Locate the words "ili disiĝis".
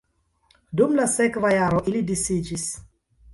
1.93-2.65